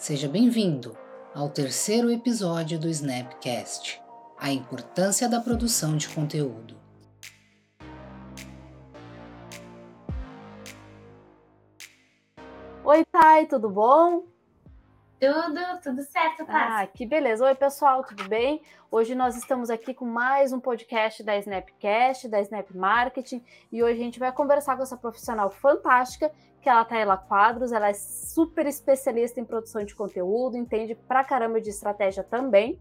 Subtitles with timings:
[0.00, 0.96] Seja bem-vindo
[1.34, 4.00] ao terceiro episódio do Snapcast
[4.38, 6.74] A Importância da Produção de Conteúdo.
[12.82, 14.24] Oi, Thay, tudo bom?
[15.20, 16.80] Tudo, tudo certo, tá?
[16.80, 17.44] Ah, que beleza.
[17.44, 18.62] Oi, pessoal, tudo bem?
[18.90, 24.00] Hoje nós estamos aqui com mais um podcast da Snapcast, da Snap Marketing, e hoje
[24.00, 27.72] a gente vai conversar com essa profissional fantástica, que é a Taylor Quadros.
[27.72, 32.78] Ela é super especialista em produção de conteúdo, entende pra caramba de estratégia também.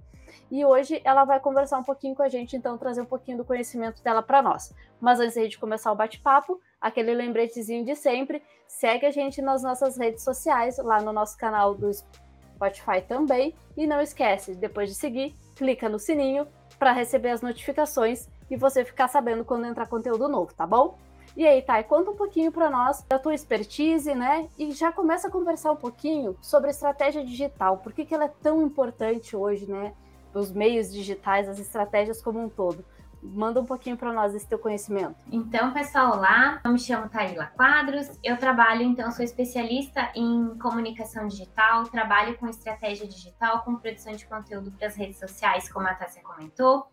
[0.51, 3.45] E hoje ela vai conversar um pouquinho com a gente, então trazer um pouquinho do
[3.45, 4.73] conhecimento dela para nós.
[4.99, 9.97] Mas antes de começar o bate-papo, aquele lembretezinho de sempre, segue a gente nas nossas
[9.97, 13.55] redes sociais, lá no nosso canal do Spotify também.
[13.75, 18.83] E não esquece, depois de seguir, clica no sininho para receber as notificações e você
[18.83, 20.97] ficar sabendo quando entrar conteúdo novo, tá bom?
[21.35, 24.47] E aí, Thay, conta um pouquinho para nós da tua expertise, né?
[24.57, 27.77] E já começa a conversar um pouquinho sobre estratégia digital.
[27.77, 29.93] Por que, que ela é tão importante hoje, né?
[30.33, 32.83] Os meios digitais, as estratégias como um todo.
[33.21, 35.15] Manda um pouquinho para nós esse teu conhecimento.
[35.29, 36.61] Então, pessoal, olá.
[36.63, 38.09] Eu me chamo Taila Quadros.
[38.23, 44.25] Eu trabalho, então, sou especialista em comunicação digital, trabalho com estratégia digital, com produção de
[44.25, 46.87] conteúdo para as redes sociais, como a Tássia comentou.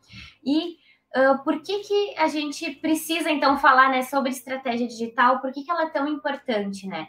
[0.45, 0.79] E
[1.17, 5.41] uh, por que, que a gente precisa, então, falar né, sobre estratégia digital?
[5.41, 7.09] Por que, que ela é tão importante, né?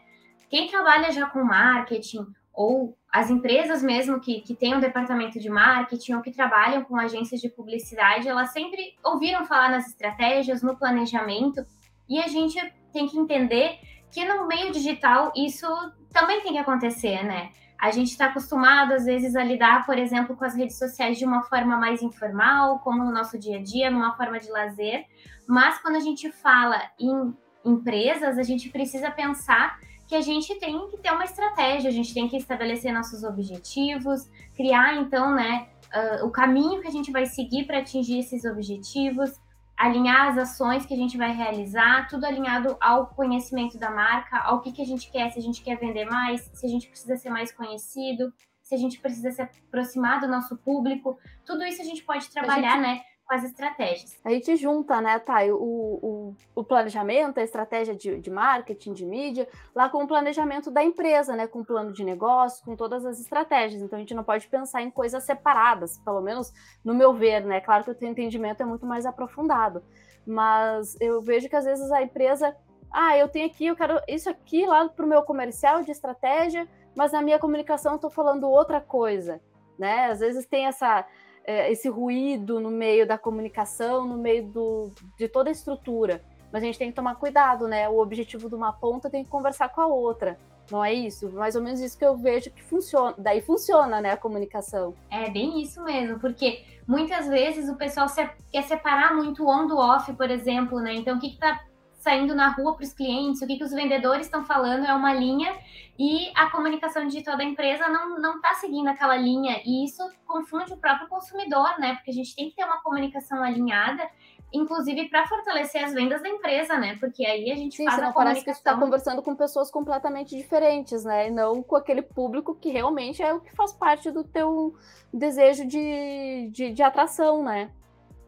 [0.49, 5.49] Quem trabalha já com marketing ou as empresas mesmo que, que têm um departamento de
[5.49, 10.75] marketing ou que trabalham com agências de publicidade, elas sempre ouviram falar nas estratégias, no
[10.75, 11.65] planejamento,
[12.09, 12.57] e a gente
[12.91, 13.77] tem que entender
[14.11, 15.67] que no meio digital isso
[16.11, 17.51] também tem que acontecer, né?
[17.79, 21.25] A gente está acostumado, às vezes, a lidar, por exemplo, com as redes sociais de
[21.25, 25.05] uma forma mais informal, como no nosso dia a dia, numa forma de lazer,
[25.47, 27.33] mas quando a gente fala em
[27.63, 32.13] empresas, a gente precisa pensar que a gente tem que ter uma estratégia, a gente
[32.13, 37.25] tem que estabelecer nossos objetivos, criar então, né, uh, o caminho que a gente vai
[37.25, 39.31] seguir para atingir esses objetivos,
[39.77, 44.59] alinhar as ações que a gente vai realizar, tudo alinhado ao conhecimento da marca, ao
[44.59, 47.15] que, que a gente quer, se a gente quer vender mais, se a gente precisa
[47.15, 48.33] ser mais conhecido,
[48.63, 52.73] se a gente precisa se aproximar do nosso público, tudo isso a gente pode trabalhar,
[52.73, 52.81] gente...
[52.81, 53.01] né?
[53.27, 54.17] Com as estratégias.
[54.23, 59.05] A gente junta, né, Thay, o, o, o planejamento, a estratégia de, de, marketing, de
[59.05, 63.05] mídia, lá com o planejamento da empresa, né, com o plano de negócio, com todas
[63.05, 63.81] as estratégias.
[63.81, 67.59] Então a gente não pode pensar em coisas separadas, pelo menos no meu ver, né?
[67.59, 69.83] Claro que o teu entendimento é muito mais aprofundado,
[70.25, 72.55] mas eu vejo que às vezes a empresa,
[72.91, 76.67] ah, eu tenho aqui, eu quero isso aqui lá para o meu comercial de estratégia,
[76.95, 79.41] mas na minha comunicação eu estou falando outra coisa,
[79.77, 80.05] né?
[80.05, 81.05] Às vezes tem essa
[81.47, 86.21] esse ruído no meio da comunicação, no meio do, de toda a estrutura.
[86.51, 87.87] Mas a gente tem que tomar cuidado, né?
[87.89, 90.37] O objetivo de uma ponta tem que conversar com a outra.
[90.69, 91.29] Não é isso?
[91.31, 93.15] Mais ou menos isso que eu vejo que funciona.
[93.17, 94.93] Daí funciona, né, a comunicação.
[95.09, 98.07] É bem isso mesmo, porque muitas vezes o pessoal
[98.51, 100.95] quer separar muito on do off, por exemplo, né?
[100.95, 101.61] Então, o que está
[102.07, 105.13] saindo na rua para os clientes, o que, que os vendedores estão falando é uma
[105.13, 105.53] linha
[105.99, 110.71] e a comunicação digital da empresa não não está seguindo aquela linha e isso confunde
[110.71, 111.95] o próprio consumidor, né?
[111.95, 114.09] Porque a gente tem que ter uma comunicação alinhada,
[114.53, 116.95] inclusive para fortalecer as vendas da empresa, né?
[116.97, 118.23] Porque aí a gente Sim, faz a comunicação.
[118.23, 121.27] Parece que está conversando com pessoas completamente diferentes, né?
[121.27, 124.73] E não com aquele público que realmente é o que faz parte do teu
[125.13, 127.69] desejo de, de, de atração, né?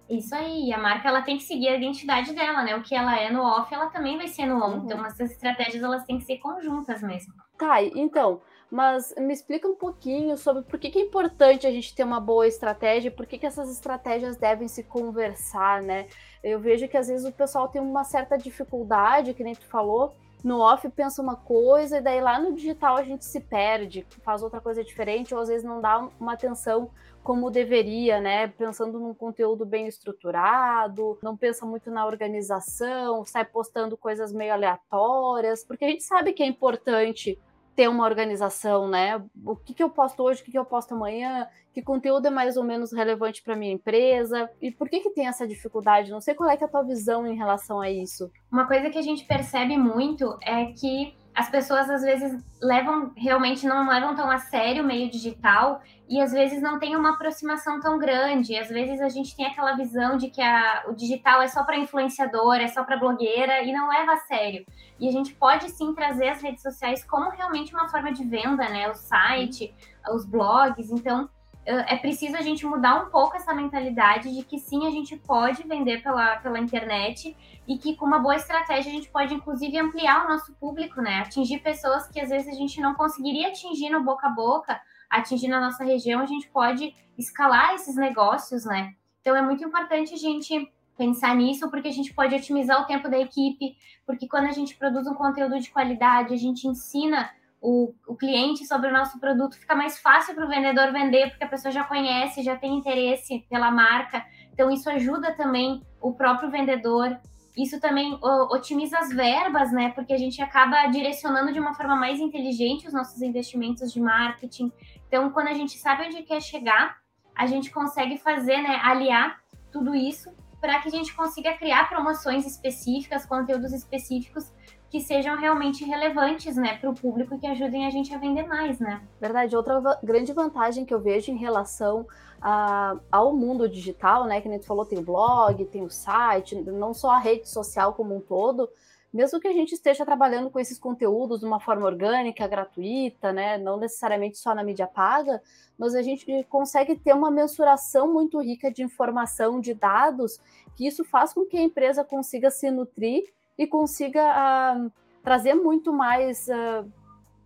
[0.09, 2.75] Isso aí, a marca ela tem que seguir a identidade dela, né?
[2.75, 4.77] O que ela é no off, ela também vai ser no on.
[4.77, 4.85] Uhum.
[4.85, 7.33] Então, essas estratégias elas têm que ser conjuntas mesmo.
[7.57, 11.93] Tá, então, mas me explica um pouquinho sobre por que, que é importante a gente
[11.93, 16.07] ter uma boa estratégia, por que, que essas estratégias devem se conversar, né?
[16.43, 20.15] Eu vejo que às vezes o pessoal tem uma certa dificuldade, que nem tu falou,
[20.43, 24.41] no off pensa uma coisa e daí lá no digital a gente se perde, faz
[24.41, 26.89] outra coisa diferente ou às vezes não dá uma atenção
[27.23, 28.47] como deveria, né?
[28.47, 35.63] Pensando num conteúdo bem estruturado, não pensa muito na organização, sai postando coisas meio aleatórias,
[35.63, 37.37] porque a gente sabe que é importante
[37.79, 39.23] ter uma organização, né?
[39.45, 42.29] O que, que eu posto hoje, o que, que eu posto amanhã, que conteúdo é
[42.29, 46.11] mais ou menos relevante para minha empresa e por que que tem essa dificuldade?
[46.11, 48.29] Não sei qual é, é a tua visão em relação a isso.
[48.51, 53.65] Uma coisa que a gente percebe muito é que as pessoas às vezes levam realmente
[53.65, 57.79] não levam tão a sério o meio digital e às vezes não tem uma aproximação
[57.79, 58.57] tão grande.
[58.57, 61.77] Às vezes a gente tem aquela visão de que a, o digital é só para
[61.77, 64.65] influenciador, é só para blogueira e não leva a sério.
[64.99, 68.67] E a gente pode sim trazer as redes sociais como realmente uma forma de venda,
[68.67, 68.89] né?
[68.89, 69.73] O site,
[70.11, 70.91] os blogs.
[70.91, 71.29] Então,
[71.65, 75.63] é preciso a gente mudar um pouco essa mentalidade de que sim, a gente pode
[75.63, 77.35] vender pela, pela internet
[77.69, 81.19] e que com uma boa estratégia a gente pode, inclusive, ampliar o nosso público, né?
[81.19, 85.47] Atingir pessoas que às vezes a gente não conseguiria atingir no boca a boca, atingir
[85.47, 88.93] na nossa região, a gente pode escalar esses negócios, né?
[89.21, 90.67] Então é muito importante a gente
[90.97, 94.75] pensar nisso, porque a gente pode otimizar o tempo da equipe, porque quando a gente
[94.75, 97.29] produz um conteúdo de qualidade, a gente ensina
[97.61, 101.43] o, o cliente sobre o nosso produto, fica mais fácil para o vendedor vender, porque
[101.43, 104.25] a pessoa já conhece, já tem interesse pela marca.
[104.53, 107.19] Então, isso ajuda também o próprio vendedor.
[107.61, 109.91] Isso também otimiza as verbas, né?
[109.91, 114.71] Porque a gente acaba direcionando de uma forma mais inteligente os nossos investimentos de marketing.
[115.07, 116.97] Então, quando a gente sabe onde quer chegar,
[117.35, 118.79] a gente consegue fazer, né?
[118.83, 119.41] Aliar
[119.71, 124.51] tudo isso para que a gente consiga criar promoções específicas, conteúdos específicos
[124.89, 128.47] que sejam realmente relevantes, né, para o público e que ajudem a gente a vender
[128.47, 129.01] mais, né?
[129.21, 129.55] Verdade.
[129.55, 132.07] Outra grande vantagem que eu vejo em relação
[132.41, 136.55] a, ao mundo digital, né, que a gente falou, tem o blog, tem o site,
[136.55, 138.67] não só a rede social como um todo,
[139.13, 143.57] mesmo que a gente esteja trabalhando com esses conteúdos de uma forma orgânica, gratuita, né,
[143.59, 145.41] não necessariamente só na mídia paga,
[145.77, 150.39] mas a gente consegue ter uma mensuração muito rica de informação, de dados,
[150.75, 153.23] que isso faz com que a empresa consiga se nutrir
[153.59, 154.91] e consiga uh,
[155.21, 156.89] trazer muito mais, uh,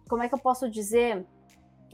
[0.07, 1.25] como é que eu posso dizer,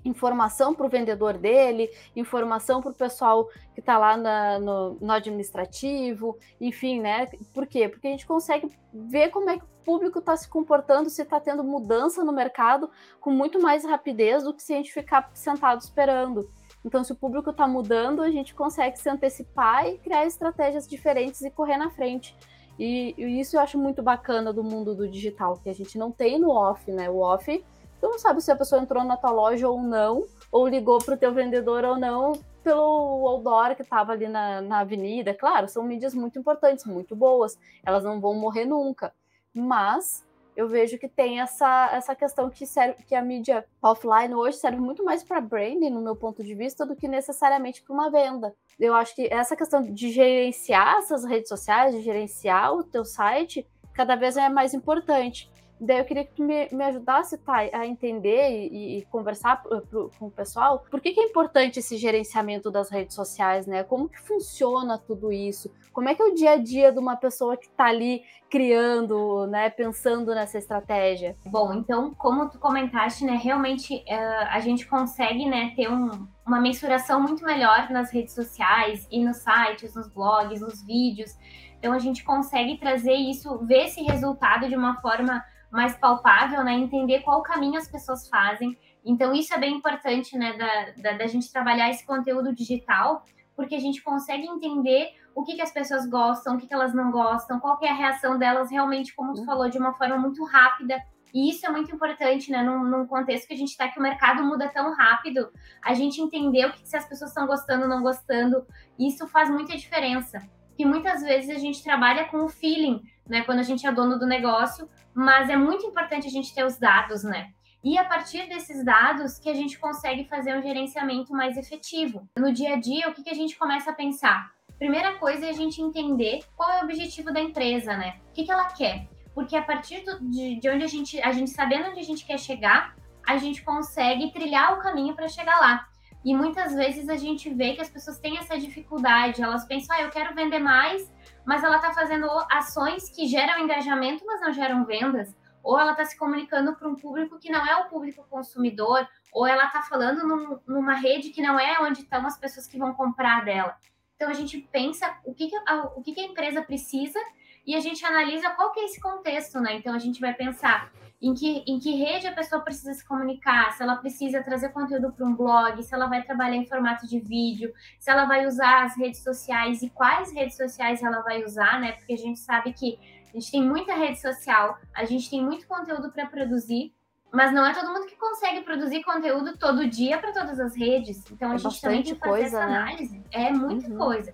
[0.03, 5.11] informação para o vendedor dele, informação para o pessoal que está lá na, no, no,
[5.11, 7.27] administrativo, enfim, né?
[7.53, 7.87] Por quê?
[7.87, 11.39] Porque a gente consegue ver como é que o público está se comportando, se está
[11.39, 12.89] tendo mudança no mercado
[13.21, 16.45] com muito mais rapidez do que se a gente ficar sentado esperando.
[16.83, 21.41] Então, se o público está mudando, a gente consegue se antecipar e criar estratégias diferentes
[21.41, 22.35] e correr na frente.
[22.79, 26.11] E, e, isso eu acho muito bacana do mundo do digital, que a gente não
[26.11, 27.09] tem no off, né?
[27.09, 27.63] O off,
[27.99, 31.15] tu não sabe se a pessoa entrou na tua loja ou não, ou ligou para
[31.15, 35.33] o teu vendedor ou não, pelo outdoor que estava ali na, na avenida.
[35.33, 39.13] Claro, são mídias muito importantes, muito boas, elas não vão morrer nunca.
[39.53, 40.25] Mas
[40.59, 44.77] eu vejo que tem essa, essa questão que, serve, que a mídia offline hoje serve
[44.77, 48.53] muito mais para branding, no meu ponto de vista, do que necessariamente para uma venda.
[48.77, 53.65] Eu acho que essa questão de gerenciar essas redes sociais, de gerenciar o teu site,
[53.93, 55.49] cada vez é mais importante.
[55.79, 59.81] Daí eu queria que tu me, me ajudasse, tá, a entender e, e conversar pro,
[59.81, 63.83] pro, com o pessoal por que, que, é importante esse gerenciamento das redes sociais, né?
[63.83, 65.71] Como que funciona tudo isso?
[65.93, 69.47] Como é que é o dia a dia de uma pessoa que está ali criando,
[69.47, 71.35] né, pensando nessa estratégia?
[71.45, 76.59] Bom, então, como tu comentaste, né, realmente uh, a gente consegue, né, ter um, uma
[76.59, 81.35] mensuração muito melhor nas redes sociais e nos sites, nos blogs, nos vídeos.
[81.77, 86.73] Então a gente consegue trazer isso, ver esse resultado de uma forma mais palpável, né?
[86.73, 88.77] Entender qual caminho as pessoas fazem.
[89.05, 90.53] Então, isso é bem importante, né?
[90.53, 93.23] Da, da, da, gente trabalhar esse conteúdo digital,
[93.55, 96.93] porque a gente consegue entender o que, que as pessoas gostam, o que, que elas
[96.93, 99.45] não gostam, qual é a reação delas realmente, como tu uhum.
[99.45, 101.01] falou, de uma forma muito rápida.
[101.33, 102.63] E isso é muito importante, né?
[102.63, 105.51] Num, num contexto que a gente está, que o mercado muda tão rápido,
[105.83, 108.65] a gente entender o que, que se as pessoas estão gostando ou não gostando,
[108.97, 110.39] isso faz muita diferença.
[110.75, 113.43] Que muitas vezes a gente trabalha com o feeling, né?
[113.43, 116.77] Quando a gente é dono do negócio, mas é muito importante a gente ter os
[116.77, 117.51] dados, né?
[117.83, 122.27] E a partir desses dados que a gente consegue fazer um gerenciamento mais efetivo.
[122.37, 124.51] No dia a dia, o que, que a gente começa a pensar?
[124.77, 128.17] Primeira coisa é a gente entender qual é o objetivo da empresa, né?
[128.29, 129.07] O que, que ela quer?
[129.33, 132.25] Porque a partir do, de, de onde a gente, a gente sabendo onde a gente
[132.25, 135.87] quer chegar, a gente consegue trilhar o caminho para chegar lá.
[136.23, 140.01] E muitas vezes a gente vê que as pessoas têm essa dificuldade, elas pensam, ah,
[140.01, 141.09] eu quero vender mais,
[141.45, 146.05] mas ela está fazendo ações que geram engajamento, mas não geram vendas, ou ela está
[146.05, 150.27] se comunicando para um público que não é o público consumidor, ou ela está falando
[150.27, 153.77] num, numa rede que não é onde estão as pessoas que vão comprar dela.
[154.15, 157.19] Então a gente pensa o que, que a, o que, que a empresa precisa
[157.65, 159.75] e a gente analisa qual que é esse contexto, né?
[159.75, 160.91] Então a gente vai pensar
[161.21, 165.11] em que, em que rede a pessoa precisa se comunicar, se ela precisa trazer conteúdo
[165.11, 168.85] para um blog, se ela vai trabalhar em formato de vídeo, se ela vai usar
[168.85, 171.91] as redes sociais e quais redes sociais ela vai usar, né?
[171.91, 172.97] Porque a gente sabe que
[173.29, 176.93] a gente tem muita rede social, a gente tem muito conteúdo para produzir,
[177.31, 181.29] mas não é todo mundo que consegue produzir conteúdo todo dia para todas as redes.
[181.29, 182.77] Então a é gente também tem que fazer coisa, essa né?
[182.77, 183.23] análise.
[183.31, 183.97] É muita uhum.
[183.97, 184.33] coisa.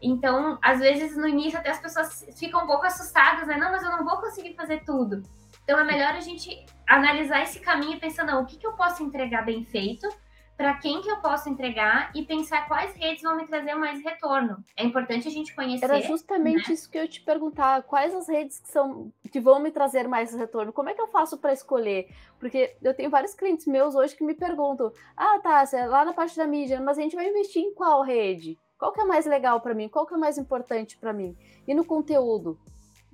[0.00, 3.56] Então, às vezes, no início, até as pessoas ficam um pouco assustadas, né?
[3.56, 5.22] Não, mas eu não vou conseguir fazer tudo.
[5.64, 8.72] Então é melhor a gente analisar esse caminho e pensar, não, o que, que eu
[8.72, 10.08] posso entregar bem feito
[10.56, 14.62] para quem que eu posso entregar e pensar quais redes vão me trazer mais retorno.
[14.76, 15.84] É importante a gente conhecer.
[15.84, 16.74] Era justamente né?
[16.74, 20.34] isso que eu te perguntar, quais as redes que são que vão me trazer mais
[20.34, 20.72] retorno?
[20.72, 22.08] Como é que eu faço para escolher?
[22.38, 26.12] Porque eu tenho vários clientes meus hoje que me perguntam: "Ah, tá, é lá na
[26.12, 28.56] parte da mídia, mas a gente vai investir em qual rede?
[28.78, 29.88] Qual que é mais legal para mim?
[29.88, 32.56] Qual que é mais importante para mim?" E no conteúdo,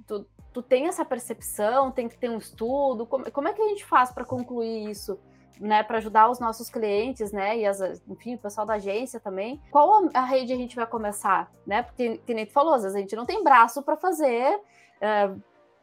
[0.06, 0.26] tu,
[0.58, 3.84] tu tem essa percepção, tem que ter um estudo, como, como é que a gente
[3.84, 5.18] faz para concluir isso?
[5.60, 9.60] né, para ajudar os nossos clientes, né, e as, enfim, o pessoal da agência também.
[9.72, 11.82] Qual a rede a gente vai começar, né?
[11.82, 14.60] Porque, que nem tu falou, às vezes a gente não tem braço para fazer
[15.00, 15.32] é,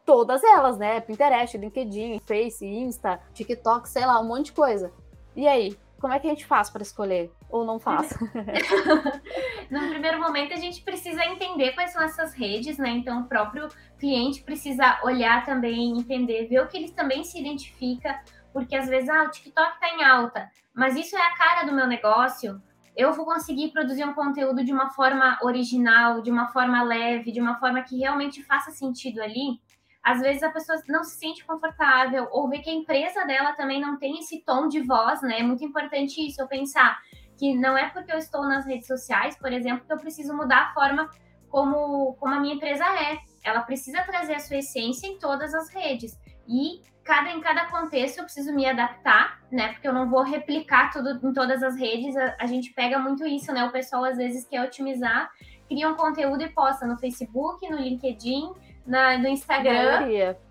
[0.06, 1.02] todas elas, né?
[1.02, 4.94] Pinterest, LinkedIn, Face, Insta, TikTok, sei lá, um monte de coisa.
[5.36, 8.18] E aí, como é que a gente faz para escolher ou não faz?
[9.72, 12.90] no primeiro momento a gente precisa entender quais são essas redes, né?
[12.90, 18.20] Então o próprio cliente precisa olhar também, entender, ver o que ele também se identifica,
[18.52, 21.74] porque às vezes, ah, o TikTok está em alta, mas isso é a cara do
[21.74, 22.62] meu negócio.
[22.96, 27.42] Eu vou conseguir produzir um conteúdo de uma forma original, de uma forma leve, de
[27.42, 29.60] uma forma que realmente faça sentido ali.
[30.06, 33.82] Às vezes a pessoa não se sente confortável ou vê que a empresa dela também
[33.82, 35.40] não tem esse tom de voz, né?
[35.40, 37.02] É muito importante isso, eu pensar
[37.36, 40.70] que não é porque eu estou nas redes sociais, por exemplo, que eu preciso mudar
[40.70, 41.10] a forma
[41.50, 43.18] como, como a minha empresa é.
[43.44, 46.16] Ela precisa trazer a sua essência em todas as redes.
[46.48, 49.74] E cada em cada contexto eu preciso me adaptar, né?
[49.74, 52.16] Porque eu não vou replicar tudo em todas as redes.
[52.16, 53.66] A, a, gente pega muito isso, né?
[53.66, 55.32] O pessoal às vezes quer otimizar,
[55.68, 58.54] cria um conteúdo e posta no Facebook, no LinkedIn,
[58.86, 60.08] na, no Instagram.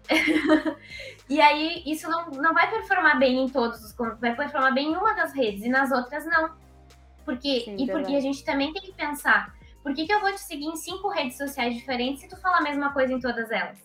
[1.28, 4.96] e aí isso não, não vai performar bem em todos os vai performar bem em
[4.96, 6.50] uma das redes e nas outras não.
[7.24, 10.30] Porque, Sim, e porque a gente também tem que pensar, por que, que eu vou
[10.32, 13.50] te seguir em cinco redes sociais diferentes se tu falar a mesma coisa em todas
[13.50, 13.78] elas?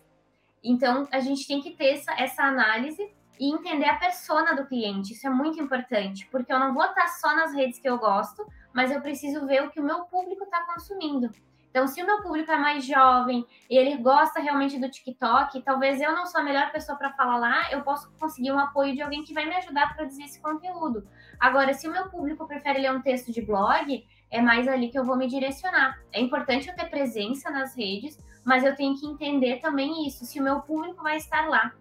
[0.62, 3.01] Então, a gente tem que ter essa, essa análise
[3.39, 5.13] e entender a persona do cliente.
[5.13, 8.46] Isso é muito importante, porque eu não vou estar só nas redes que eu gosto,
[8.74, 11.29] mas eu preciso ver o que o meu público está consumindo.
[11.69, 16.01] Então, se o meu público é mais jovem e ele gosta realmente do TikTok, talvez
[16.01, 19.01] eu não sou a melhor pessoa para falar lá, eu posso conseguir um apoio de
[19.01, 21.07] alguém que vai me ajudar a produzir esse conteúdo.
[21.39, 24.97] Agora, se o meu público prefere ler um texto de blog, é mais ali que
[24.97, 25.99] eu vou me direcionar.
[26.11, 30.39] É importante eu ter presença nas redes, mas eu tenho que entender também isso, se
[30.39, 31.71] o meu público vai estar lá.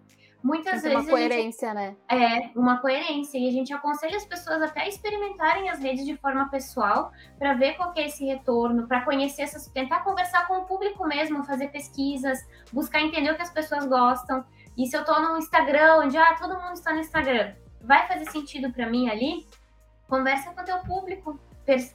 [0.42, 1.09] Muitas Tem vezes.
[1.09, 1.97] Uma coerência, gente, né?
[2.09, 3.38] É, uma coerência.
[3.38, 7.54] E a gente aconselha as pessoas até a experimentarem as redes de forma pessoal, para
[7.54, 9.66] ver qual é esse retorno, para conhecer essas.
[9.68, 12.38] tentar conversar com o público mesmo, fazer pesquisas,
[12.73, 14.45] buscar entender o que as pessoas gostam.
[14.76, 18.30] E se eu estou no Instagram, onde ah, todo mundo está no Instagram, vai fazer
[18.30, 19.45] sentido para mim ali?
[20.09, 21.38] Conversa com o teu público,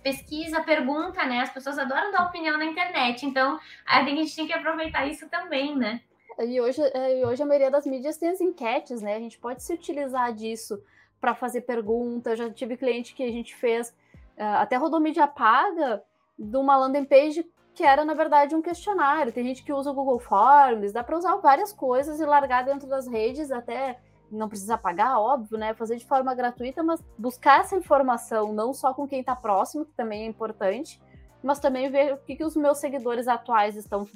[0.04, 1.40] pesquisa, pergunta, né?
[1.40, 5.76] As pessoas adoram dar opinião na internet, então a gente tem que aproveitar isso também,
[5.76, 6.02] né?
[6.40, 9.16] E hoje, é, hoje a maioria das mídias tem as enquetes, né?
[9.16, 10.82] A gente pode se utilizar disso
[11.20, 12.40] para fazer perguntas.
[12.40, 13.94] Já tive cliente que a gente fez
[14.36, 16.04] é, até rodou mídia paga
[16.38, 19.32] de uma landing page que era, na verdade, um questionário.
[19.32, 22.88] Tem gente que usa o Google Forms, dá para usar várias coisas e largar dentro
[22.88, 24.00] das redes até
[24.32, 25.74] não precisa pagar, óbvio, né?
[25.74, 29.94] Fazer de forma gratuita, mas buscar essa informação não só com quem está próximo, que
[29.94, 31.00] também é importante,
[31.42, 34.08] mas também ver o que, que os meus seguidores atuais estão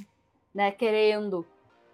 [0.53, 1.45] né, querendo.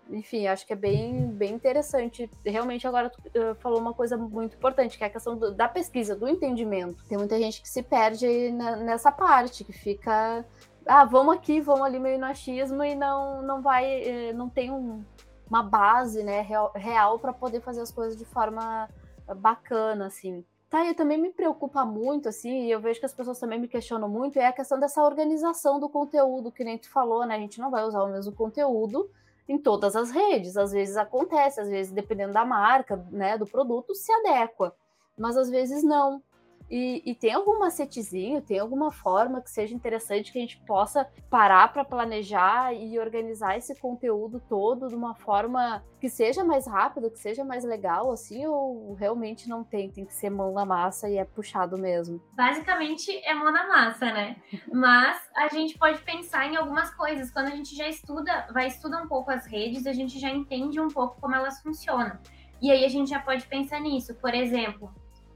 [0.10, 2.30] Enfim, acho que é bem, bem interessante.
[2.46, 5.68] Realmente, agora tu uh, falou uma coisa muito importante, que é a questão do, da
[5.68, 7.04] pesquisa, do entendimento.
[7.06, 10.46] Tem muita gente que se perde na, nessa parte, que fica.
[10.86, 14.70] Ah, vamos aqui, vamos ali meio no achismo e não, não vai, eh, não tem
[14.70, 15.02] um,
[15.50, 18.90] uma base, né, real, real para poder fazer as coisas de forma
[19.38, 20.44] bacana, assim.
[20.70, 23.68] Tá, e também me preocupa muito, assim, e eu vejo que as pessoas também me
[23.68, 27.36] questionam muito, é a questão dessa organização do conteúdo, que nem tu falou, né?
[27.36, 29.10] A gente não vai usar o mesmo conteúdo
[29.48, 30.58] em todas as redes.
[30.58, 34.76] Às vezes acontece, às vezes, dependendo da marca, né, do produto, se adequa.
[35.18, 36.22] Mas às vezes não.
[36.70, 41.08] E, e, tem algum macetezinho, tem alguma forma que seja interessante que a gente possa
[41.30, 47.10] parar para planejar e organizar esse conteúdo todo de uma forma que seja mais rápida,
[47.10, 49.90] que seja mais legal, assim, ou realmente não tem?
[49.90, 52.22] Tem que ser mão na massa e é puxado mesmo?
[52.34, 54.36] Basicamente é mão na massa, né?
[54.74, 57.32] Mas a gente pode pensar em algumas coisas.
[57.32, 60.80] Quando a gente já estuda, vai estudar um pouco as redes, a gente já entende
[60.80, 62.18] um pouco como elas funcionam.
[62.62, 64.16] E aí a gente já pode pensar nisso.
[64.16, 64.90] Por exemplo,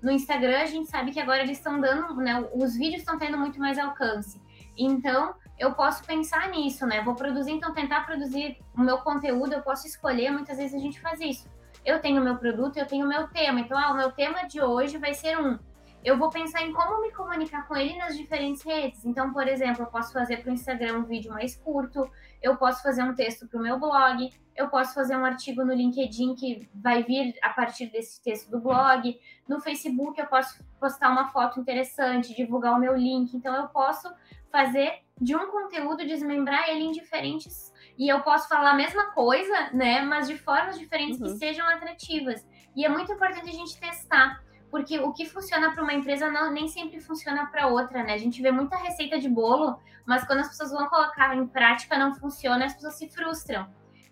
[0.07, 2.47] no Instagram, a gente sabe que agora eles estão dando, né?
[2.53, 4.41] Os vídeos estão tendo muito mais alcance.
[4.77, 7.01] Então, eu posso pensar nisso, né?
[7.01, 11.01] Vou produzir, então tentar produzir o meu conteúdo, eu posso escolher, muitas vezes a gente
[11.01, 11.45] faz isso.
[11.83, 13.59] Eu tenho o meu produto, eu tenho o meu tema.
[13.59, 15.59] Então, ah, o meu tema de hoje vai ser um.
[16.07, 19.03] Eu vou pensar em como me comunicar com ele nas diferentes redes.
[19.03, 22.09] Então, por exemplo, eu posso fazer para o Instagram um vídeo mais curto,
[22.41, 25.73] eu posso fazer um texto para o meu blog, eu posso fazer um artigo no
[25.73, 29.19] LinkedIn que vai vir a partir desse texto do blog.
[29.49, 33.35] No Facebook, eu posso postar uma foto interessante, divulgar o meu link.
[33.35, 34.09] Então, eu posso
[34.49, 37.73] fazer de um conteúdo, desmembrar ele em diferentes.
[37.97, 40.01] E eu posso falar a mesma coisa, né?
[40.03, 41.27] Mas de formas diferentes uhum.
[41.27, 42.47] que sejam atrativas.
[42.73, 46.51] E é muito importante a gente testar porque o que funciona para uma empresa não,
[46.51, 48.13] nem sempre funciona para outra, né?
[48.13, 51.97] A gente vê muita receita de bolo, mas quando as pessoas vão colocar em prática
[51.97, 53.67] não funciona, as pessoas se frustram.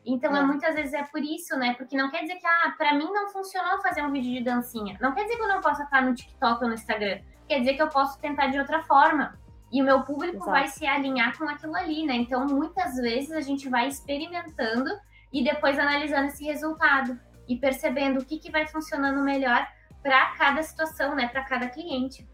[0.06, 0.40] Então, é.
[0.40, 1.74] é muitas vezes é por isso, né?
[1.74, 4.98] Porque não quer dizer que, ah, para mim não funcionou fazer um vídeo de dancinha.
[5.02, 7.20] Não quer dizer que eu não possa estar no TikTok ou no Instagram.
[7.48, 9.38] Quer dizer que eu posso tentar de outra forma.
[9.72, 10.52] E o meu público Exato.
[10.52, 12.14] vai se alinhar com aquilo ali, né?
[12.16, 14.90] Então, muitas vezes a gente vai experimentando
[15.34, 19.68] e depois analisando esse resultado e percebendo o que, que vai funcionando melhor
[20.06, 22.30] para cada situação, né, para cada cliente.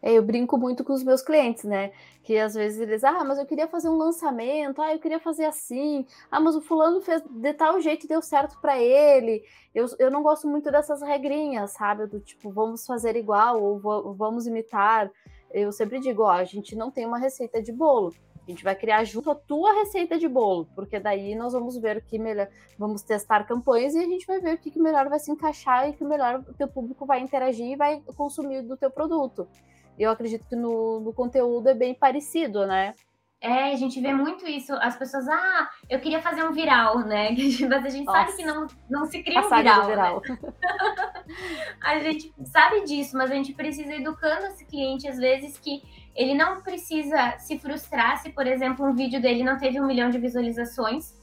[0.00, 1.92] É, eu brinco muito com os meus clientes, né,
[2.22, 5.44] que às vezes eles, ah, mas eu queria fazer um lançamento, ah, eu queria fazer
[5.44, 9.44] assim, ah, mas o fulano fez de tal jeito e deu certo para ele.
[9.74, 14.46] Eu, eu não gosto muito dessas regrinhas, sabe, do tipo, vamos fazer igual ou vamos
[14.46, 15.10] imitar.
[15.50, 18.14] Eu sempre digo, ó, a gente não tem uma receita de bolo
[18.46, 21.98] a gente vai criar junto a tua receita de bolo, porque daí nós vamos ver
[21.98, 25.08] o que melhor, vamos testar campanhas e a gente vai ver o que, que melhor
[25.08, 28.76] vai se encaixar e que melhor o teu público vai interagir e vai consumir do
[28.76, 29.46] teu produto.
[29.98, 32.94] Eu acredito que no, no conteúdo é bem parecido, né?
[33.42, 34.72] É, a gente vê muito isso.
[34.74, 37.30] As pessoas, ah, eu queria fazer um viral, né?
[37.68, 38.26] Mas a gente Nossa.
[38.26, 39.86] sabe que não, não se cria um viral.
[39.86, 40.22] viral.
[40.24, 40.38] Né?
[41.82, 45.82] a gente sabe disso, mas a gente precisa educando esse cliente, às vezes, que
[46.14, 50.10] ele não precisa se frustrar se, por exemplo, um vídeo dele não teve um milhão
[50.10, 51.14] de visualizações,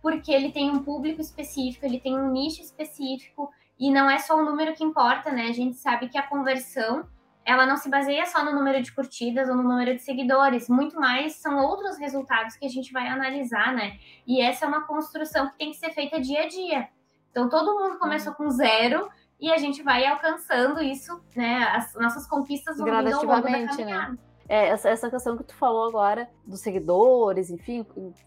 [0.00, 4.36] porque ele tem um público específico, ele tem um nicho específico, e não é só
[4.38, 5.48] o número que importa, né?
[5.48, 7.06] A gente sabe que a conversão
[7.44, 10.98] ela não se baseia só no número de curtidas ou no número de seguidores, muito
[10.98, 13.98] mais são outros resultados que a gente vai analisar, né?
[14.26, 16.88] E essa é uma construção que tem que ser feita dia a dia.
[17.30, 19.08] Então, todo mundo começou com zero
[19.40, 21.62] e a gente vai alcançando isso, né?
[21.72, 23.66] As nossas conquistas vão vindo ao longo da né?
[23.66, 24.12] caminhada.
[24.12, 24.18] Né?
[24.48, 27.84] É, essa, essa questão que tu falou agora dos seguidores, enfim,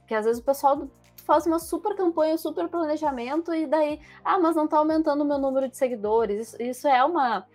[0.07, 0.87] que às vezes o pessoal
[1.25, 5.37] faz uma super campanha, super planejamento e daí, ah, mas não tá aumentando o meu
[5.37, 6.47] número de seguidores.
[6.47, 7.45] Isso, isso é uma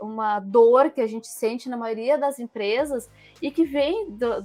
[0.00, 3.08] uma dor que a gente sente na maioria das empresas
[3.40, 4.44] e que vem do,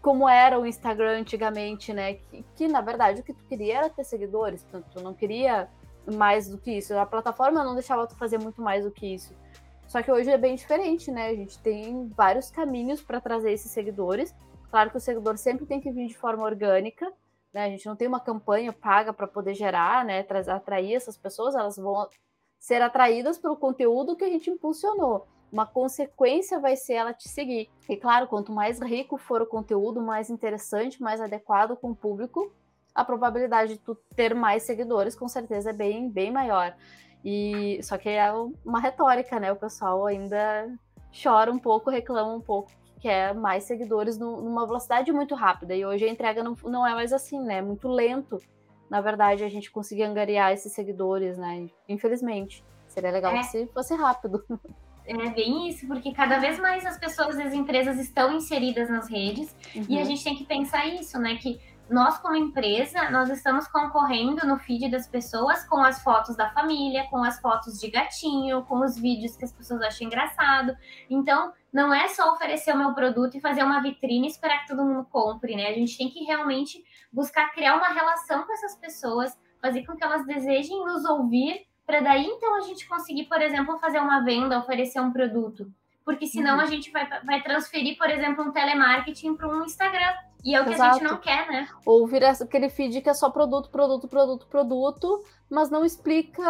[0.00, 2.14] como era o Instagram antigamente, né?
[2.14, 5.68] Que, que, na verdade o que tu queria era ter seguidores, tu, tu não queria
[6.14, 6.96] mais do que isso.
[6.96, 9.34] A plataforma não deixava tu fazer muito mais do que isso.
[9.88, 11.28] Só que hoje é bem diferente, né?
[11.28, 14.34] A gente tem vários caminhos para trazer esses seguidores.
[14.70, 17.10] Claro que o seguidor sempre tem que vir de forma orgânica,
[17.54, 17.64] né?
[17.64, 20.26] A gente não tem uma campanha paga para poder gerar, né?
[20.48, 22.06] Atrair essas pessoas, elas vão
[22.58, 25.26] ser atraídas pelo conteúdo que a gente impulsionou.
[25.50, 27.70] Uma consequência vai ser ela te seguir.
[27.88, 32.52] E claro, quanto mais rico for o conteúdo, mais interessante, mais adequado com o público,
[32.94, 36.76] a probabilidade de tu ter mais seguidores com certeza é bem, bem maior.
[37.24, 38.32] E só que é
[38.64, 39.52] uma retórica, né?
[39.52, 40.68] O pessoal ainda
[41.22, 45.74] chora um pouco, reclama um pouco que é mais seguidores numa velocidade muito rápida.
[45.74, 47.58] E hoje a entrega não, não é mais assim, né?
[47.58, 48.40] É muito lento
[48.90, 51.68] na verdade, a gente conseguir angariar esses seguidores, né?
[51.88, 52.64] Infelizmente.
[52.86, 53.42] Seria legal é.
[53.42, 54.44] se fosse rápido.
[55.10, 59.56] É bem isso, porque cada vez mais as pessoas, as empresas estão inseridas nas redes
[59.74, 59.86] uhum.
[59.88, 60.04] e a uhum.
[60.04, 61.36] gente tem que pensar isso, né?
[61.36, 61.58] Que
[61.90, 67.06] nós, como empresa, nós estamos concorrendo no feed das pessoas com as fotos da família,
[67.10, 70.76] com as fotos de gatinho, com os vídeos que as pessoas acham engraçado.
[71.08, 74.68] Então, não é só oferecer o meu produto e fazer uma vitrine e esperar que
[74.68, 75.68] todo mundo compre, né?
[75.68, 80.04] A gente tem que realmente buscar criar uma relação com essas pessoas, fazer com que
[80.04, 84.58] elas desejem nos ouvir, para daí então a gente conseguir, por exemplo, fazer uma venda,
[84.58, 85.72] oferecer um produto.
[86.04, 86.62] Porque senão uhum.
[86.62, 90.14] a gente vai, vai transferir, por exemplo, um telemarketing para um Instagram.
[90.44, 90.90] E é o que Exato.
[90.90, 91.68] a gente não quer, né?
[91.84, 96.42] Ou virar aquele feed que é só produto, produto, produto, produto, mas não explica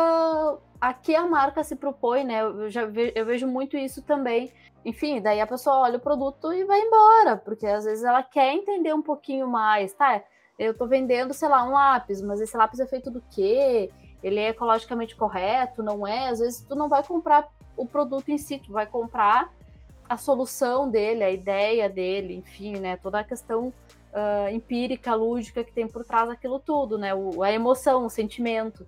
[0.80, 2.42] a que a marca se propõe, né?
[2.42, 4.52] Eu já vejo, eu vejo muito isso também.
[4.84, 8.52] Enfim, daí a pessoa olha o produto e vai embora, porque às vezes ela quer
[8.54, 10.22] entender um pouquinho mais, tá?
[10.58, 13.90] Eu tô vendendo, sei lá, um lápis, mas esse lápis é feito do quê?
[14.22, 15.82] Ele é ecologicamente correto?
[15.82, 16.28] Não é?
[16.28, 19.52] Às vezes tu não vai comprar o produto em si, tu vai comprar
[20.08, 22.96] a solução dele, a ideia dele, enfim, né?
[22.96, 27.14] Toda a questão uh, empírica, lúdica que tem por trás daquilo tudo, né?
[27.14, 28.86] O, a emoção, o sentimento.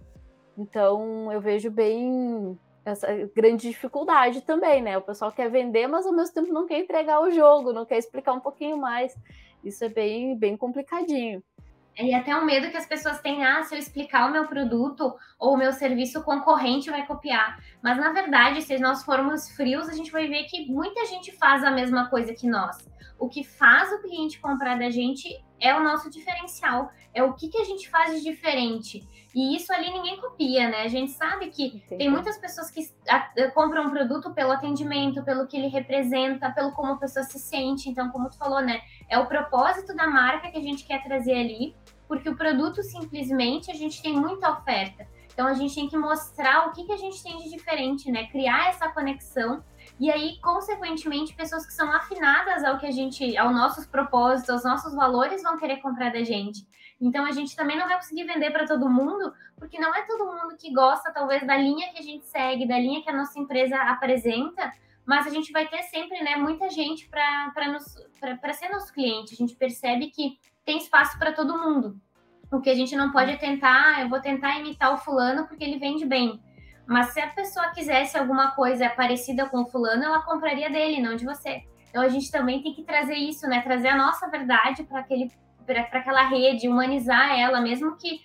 [0.56, 4.96] Então, eu vejo bem essa grande dificuldade também, né?
[4.96, 7.98] O pessoal quer vender, mas ao mesmo tempo não quer entregar o jogo, não quer
[7.98, 9.14] explicar um pouquinho mais.
[9.62, 11.42] Isso é bem, bem complicadinho.
[11.98, 15.14] E até um medo que as pessoas têm, ah, se eu explicar o meu produto
[15.38, 17.59] ou o meu serviço, o concorrente vai copiar.
[17.83, 21.62] Mas na verdade, se nós formos frios, a gente vai ver que muita gente faz
[21.62, 22.79] a mesma coisa que nós.
[23.18, 25.29] O que faz o cliente comprar da gente
[25.61, 29.07] é o nosso diferencial, é o que, que a gente faz de diferente.
[29.35, 30.83] E isso ali ninguém copia, né?
[30.83, 31.98] A gente sabe que Entendi.
[31.98, 32.81] tem muitas pessoas que
[33.55, 37.88] compram um produto pelo atendimento, pelo que ele representa, pelo como a pessoa se sente.
[37.88, 38.81] Então, como tu falou, né?
[39.10, 41.76] É o propósito da marca que a gente quer trazer ali,
[42.08, 45.06] porque o produto simplesmente a gente tem muita oferta.
[45.32, 48.26] Então a gente tem que mostrar o que, que a gente tem de diferente, né?
[48.28, 49.62] Criar essa conexão
[49.98, 54.64] e aí, consequentemente, pessoas que são afinadas ao que a gente, aos nossos propósitos, aos
[54.64, 56.66] nossos valores, vão querer comprar da gente.
[57.00, 60.24] Então, a gente também não vai conseguir vender para todo mundo, porque não é todo
[60.24, 63.38] mundo que gosta, talvez, da linha que a gente segue, da linha que a nossa
[63.38, 64.72] empresa apresenta,
[65.10, 69.34] mas a gente vai ter sempre, né, muita gente para ser nosso cliente.
[69.34, 72.00] A gente percebe que tem espaço para todo mundo.
[72.48, 75.48] O que a gente não pode é tentar, ah, eu vou tentar imitar o fulano
[75.48, 76.40] porque ele vende bem.
[76.86, 81.16] Mas se a pessoa quisesse alguma coisa parecida com o fulano, ela compraria dele, não
[81.16, 81.64] de você.
[81.88, 83.62] Então a gente também tem que trazer isso, né?
[83.62, 85.28] Trazer a nossa verdade para aquele
[85.66, 88.20] para aquela rede, humanizar ela, mesmo que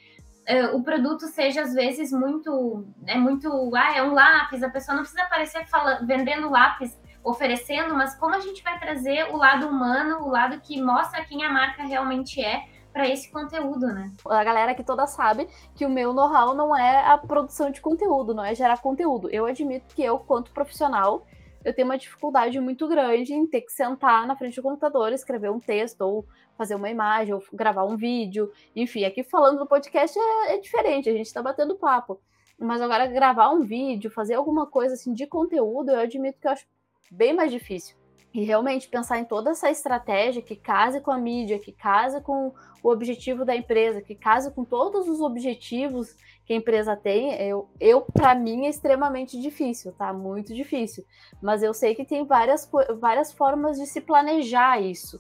[0.50, 4.96] uh, o produto seja às vezes muito é muito ah, é um lápis, a pessoa
[4.96, 9.68] não precisa aparecer falando, vendendo lápis, oferecendo, mas como a gente vai trazer o lado
[9.68, 14.10] humano, o lado que mostra quem a marca realmente é para esse conteúdo, né?
[14.26, 18.34] A galera que toda sabe que o meu know-how não é a produção de conteúdo,
[18.34, 19.30] não é gerar conteúdo.
[19.30, 21.26] Eu admito que eu, quanto profissional,
[21.66, 25.50] eu tenho uma dificuldade muito grande em ter que sentar na frente do computador, escrever
[25.50, 26.26] um texto, ou
[26.56, 28.52] fazer uma imagem, ou gravar um vídeo.
[28.76, 32.22] Enfim, aqui falando no podcast é, é diferente, a gente está batendo papo.
[32.58, 36.52] Mas agora gravar um vídeo, fazer alguma coisa assim de conteúdo, eu admito que eu
[36.52, 36.68] acho
[37.12, 37.98] bem mais difícil.
[38.36, 42.54] E realmente pensar em toda essa estratégia que case com a mídia, que case com
[42.84, 46.14] o objetivo da empresa, que case com todos os objetivos
[46.46, 50.12] que a empresa tem, eu, eu para mim é extremamente difícil, tá?
[50.12, 51.06] Muito difícil.
[51.42, 52.70] Mas eu sei que tem várias,
[53.00, 55.18] várias formas de se planejar isso.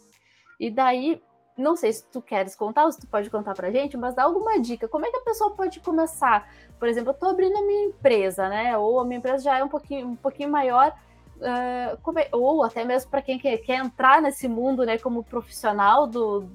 [0.60, 1.24] E daí,
[1.58, 4.24] não sei se tu queres contar ou se tu pode contar pra gente, mas dá
[4.24, 4.90] alguma dica.
[4.90, 6.52] Como é que a pessoa pode começar?
[6.78, 8.78] Por exemplo, eu tô abrindo a minha empresa, né?
[8.78, 10.94] Ou a minha empresa já é um pouquinho, um pouquinho maior
[11.38, 16.50] uh, ou até mesmo para quem quer, quer, entrar nesse mundo, né, como profissional do,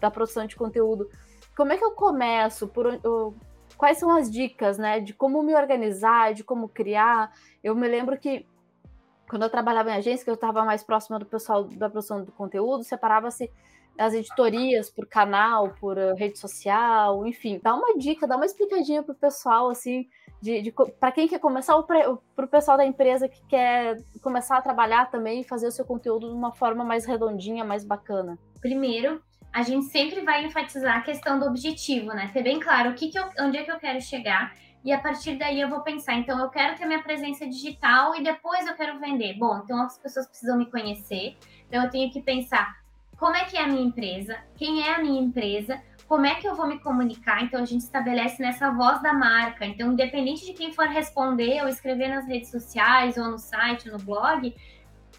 [0.00, 1.08] da produção de conteúdo,
[1.56, 2.68] como é que eu começo?
[2.68, 3.34] Por, uh,
[3.76, 7.32] quais são as dicas, né, de como me organizar, de como criar?
[7.62, 8.46] Eu me lembro que
[9.28, 12.30] quando eu trabalhava em agência, que eu estava mais próxima do pessoal da produção do
[12.32, 13.50] conteúdo, separava-se
[13.98, 17.58] as editorias por canal, por uh, rede social, enfim.
[17.62, 20.06] Dá uma dica, dá uma explicadinha pro pessoal, assim,
[20.40, 24.58] de, de para quem quer começar, ou para o pessoal da empresa que quer começar
[24.58, 28.38] a trabalhar também e fazer o seu conteúdo de uma forma mais redondinha, mais bacana.
[28.60, 29.22] Primeiro,
[29.52, 32.30] a gente sempre vai enfatizar a questão do objetivo, né?
[32.32, 35.00] Ter bem claro o que, que eu, onde é que eu quero chegar e a
[35.00, 38.74] partir daí eu vou pensar, então eu quero ter minha presença digital e depois eu
[38.74, 39.34] quero vender.
[39.36, 42.76] Bom, então as pessoas precisam me conhecer, então eu tenho que pensar
[43.18, 46.46] como é que é a minha empresa, quem é a minha empresa, como é que
[46.46, 47.42] eu vou me comunicar?
[47.42, 49.66] Então, a gente estabelece nessa voz da marca.
[49.66, 53.98] Então, independente de quem for responder ou escrever nas redes sociais, ou no site, no
[53.98, 54.54] blog,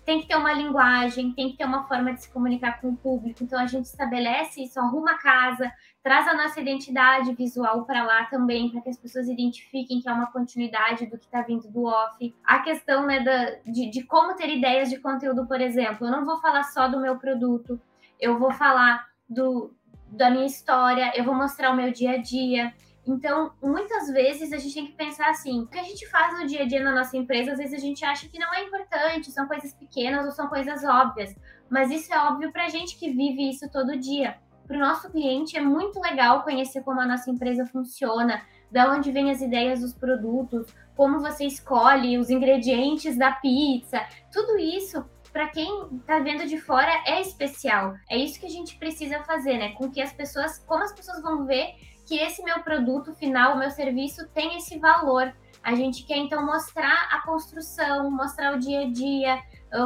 [0.06, 2.96] tem que ter uma linguagem, tem que ter uma forma de se comunicar com o
[2.96, 3.44] público.
[3.44, 5.70] Então, a gente estabelece isso, arruma a casa,
[6.02, 10.14] traz a nossa identidade visual para lá também, para que as pessoas identifiquem que é
[10.14, 12.34] uma continuidade do que está vindo do off.
[12.46, 16.08] A questão né, da, de, de como ter ideias de conteúdo, por exemplo.
[16.08, 17.78] Eu não vou falar só do meu produto,
[18.18, 19.76] eu vou falar do,
[20.10, 22.74] da minha história, eu vou mostrar o meu dia a dia.
[23.06, 26.46] Então, muitas vezes a gente tem que pensar assim: o que a gente faz no
[26.46, 29.32] dia a dia na nossa empresa, às vezes a gente acha que não é importante,
[29.32, 31.34] são coisas pequenas ou são coisas óbvias.
[31.70, 34.38] Mas isso é óbvio para a gente que vive isso todo dia.
[34.68, 39.14] Para o nosso cliente é muito legal conhecer como a nossa empresa funciona, da onde
[39.14, 44.06] vêm as ideias dos produtos, como você escolhe os ingredientes da pizza.
[44.32, 45.06] Tudo isso
[45.38, 47.94] para quem está vendo de fora é especial.
[48.10, 49.74] É isso que a gente precisa fazer, né?
[49.74, 51.76] Com que as pessoas, como as pessoas vão ver
[52.08, 55.32] que esse meu produto final, o meu serviço tem esse valor.
[55.62, 59.40] A gente quer então mostrar a construção, mostrar o dia a dia,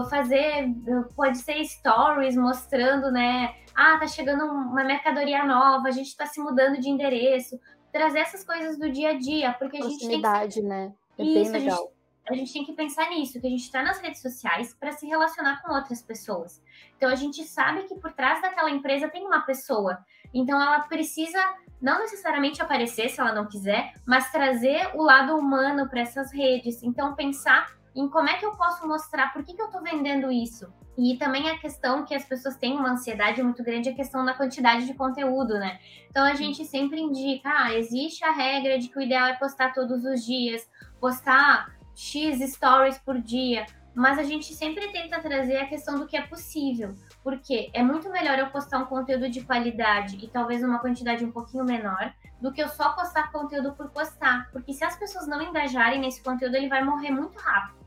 [0.09, 0.69] fazer,
[1.17, 3.53] pode ser stories mostrando, né?
[3.75, 7.59] Ah, tá chegando uma mercadoria nova, a gente está se mudando de endereço,
[7.91, 10.61] trazer essas coisas do dia a dia, porque a gente tem que...
[10.61, 10.93] né?
[11.17, 11.91] É Isso, bem legal
[12.29, 15.07] a gente tem que pensar nisso, que a gente está nas redes sociais para se
[15.07, 16.61] relacionar com outras pessoas.
[16.95, 19.97] Então a gente sabe que por trás daquela empresa tem uma pessoa.
[20.33, 21.39] Então ela precisa
[21.81, 26.83] não necessariamente aparecer se ela não quiser, mas trazer o lado humano para essas redes.
[26.83, 30.31] Então pensar em como é que eu posso mostrar, por que, que eu estou vendendo
[30.31, 30.71] isso.
[30.97, 34.23] E também a questão que as pessoas têm uma ansiedade muito grande é a questão
[34.23, 35.79] da quantidade de conteúdo, né?
[36.09, 39.73] Então a gente sempre indica, ah, existe a regra de que o ideal é postar
[39.73, 45.67] todos os dias, postar X stories por dia, mas a gente sempre tenta trazer a
[45.67, 50.17] questão do que é possível, porque é muito melhor eu postar um conteúdo de qualidade
[50.23, 54.49] e talvez uma quantidade um pouquinho menor, do que eu só postar conteúdo por postar,
[54.51, 57.79] porque se as pessoas não engajarem nesse conteúdo, ele vai morrer muito rápido.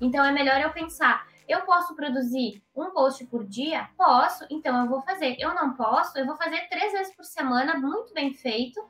[0.00, 3.88] Então é melhor eu pensar, eu posso produzir um post por dia?
[3.96, 5.36] Posso, então eu vou fazer.
[5.38, 8.80] Eu não posso, eu vou fazer três vezes por semana, muito bem feito,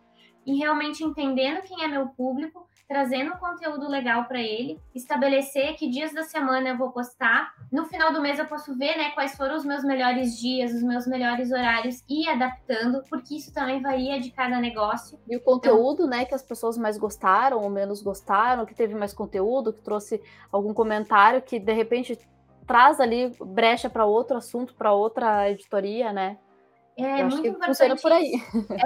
[0.44, 6.12] e realmente entendendo quem é meu público, trazendo conteúdo legal para ele, estabelecer que dias
[6.12, 7.54] da semana eu vou postar.
[7.70, 10.82] No final do mês eu posso ver, né, quais foram os meus melhores dias, os
[10.82, 15.18] meus melhores horários e adaptando, porque isso também varia de cada negócio.
[15.28, 18.94] E o conteúdo, então, né, que as pessoas mais gostaram ou menos gostaram, que teve
[18.94, 22.18] mais conteúdo, que trouxe algum comentário que de repente
[22.66, 26.38] traz ali brecha para outro assunto, para outra editoria, né?
[26.96, 28.02] É muito importante.
[28.02, 28.32] por aí.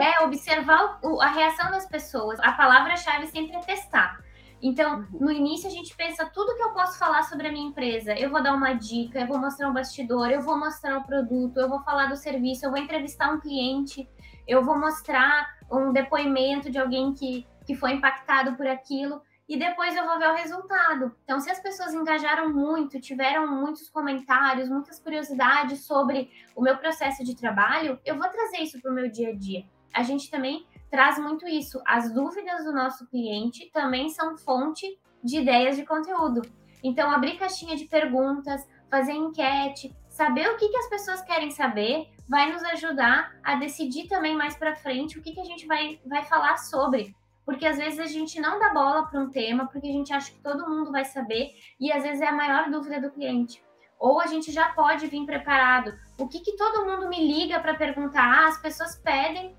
[0.01, 2.39] É observar o, a reação das pessoas.
[2.41, 4.19] A palavra-chave sempre é testar.
[4.63, 5.19] Então, uhum.
[5.21, 8.15] no início a gente pensa tudo que eu posso falar sobre a minha empresa.
[8.15, 11.03] Eu vou dar uma dica, eu vou mostrar um bastidor, eu vou mostrar o um
[11.03, 14.09] produto, eu vou falar do serviço, eu vou entrevistar um cliente,
[14.47, 19.95] eu vou mostrar um depoimento de alguém que, que foi impactado por aquilo e depois
[19.95, 21.15] eu vou ver o resultado.
[21.23, 27.23] Então, se as pessoas engajaram muito, tiveram muitos comentários, muitas curiosidades sobre o meu processo
[27.23, 29.65] de trabalho, eu vou trazer isso para o meu dia a dia.
[29.95, 31.81] A gente também traz muito isso.
[31.87, 36.43] As dúvidas do nosso cliente também são fonte de ideias de conteúdo.
[36.83, 42.09] Então, abrir caixinha de perguntas, fazer enquete, saber o que, que as pessoas querem saber,
[42.29, 46.01] vai nos ajudar a decidir também mais para frente o que, que a gente vai,
[46.05, 47.15] vai falar sobre
[47.47, 50.33] porque às vezes a gente não dá bola para um tema, porque a gente acha
[50.33, 53.65] que todo mundo vai saber, e às vezes é a maior dúvida do cliente.
[53.99, 55.95] Ou a gente já pode vir preparado.
[56.19, 58.25] O que, que todo mundo me liga para perguntar?
[58.25, 59.57] Ah, as pessoas pedem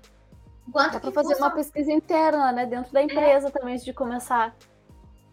[0.70, 1.44] quanto Dá para fazer custa...
[1.44, 3.50] uma pesquisa interna, né, dentro da empresa é.
[3.50, 4.54] também antes de começar.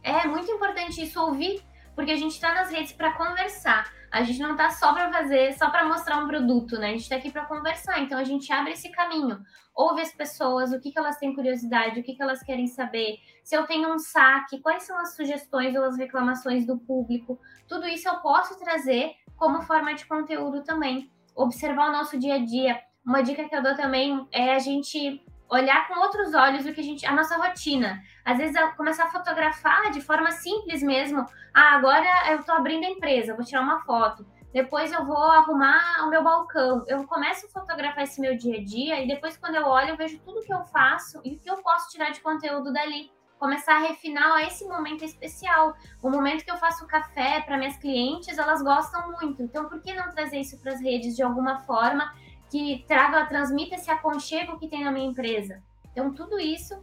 [0.02, 1.62] É muito importante isso ouvir,
[1.94, 3.92] porque a gente está nas redes para conversar.
[4.12, 6.88] A gente não está só para fazer, só para mostrar um produto, né?
[6.88, 8.02] A gente está aqui para conversar.
[8.02, 9.40] Então a gente abre esse caminho,
[9.74, 13.18] ouve as pessoas, o que, que elas têm curiosidade, o que, que elas querem saber.
[13.44, 17.40] Se eu tenho um saque, quais são as sugestões ou as reclamações do público.
[17.68, 21.12] Tudo isso eu posso trazer como forma de conteúdo também.
[21.36, 22.80] Observar o nosso dia a dia.
[23.06, 26.82] Uma dica que eu dou também é a gente olhar com outros olhos o que
[26.82, 28.02] a gente, a nossa rotina.
[28.24, 31.26] Às vezes começar a fotografar de forma simples mesmo.
[31.54, 34.26] Ah, agora eu estou abrindo a empresa, vou tirar uma foto.
[34.52, 36.84] Depois eu vou arrumar o meu balcão.
[36.88, 39.98] Eu começo a fotografar esse meu dia a dia e depois quando eu olho eu
[39.98, 43.12] vejo tudo que eu faço e o que eu posso tirar de conteúdo dali.
[43.38, 45.76] Começar a refinar esse momento especial.
[46.02, 49.44] O momento que eu faço café para minhas clientes, elas gostam muito.
[49.44, 52.14] Então, por que não trazer isso para as redes de alguma forma
[52.50, 55.62] que traga, transmita esse aconchego que tem na minha empresa.
[55.92, 56.78] Então, tudo isso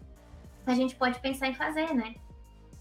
[0.66, 2.14] a gente pode pensar em fazer, né?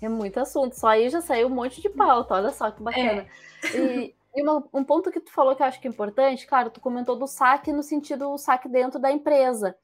[0.02, 0.74] É muito assunto.
[0.74, 2.34] Só aí já saiu um monte de pauta.
[2.34, 3.28] Olha só que bacana.
[3.63, 3.78] É.
[3.78, 6.70] E, e uma, um ponto que tu falou que eu acho que é importante, claro,
[6.70, 9.76] tu comentou do saque no sentido do saque dentro da empresa.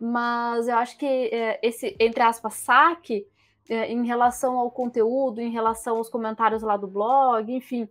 [0.00, 3.26] Mas eu acho que é, esse, entre aspas, saque,
[3.68, 7.88] é, em relação ao conteúdo, em relação aos comentários lá do blog, enfim,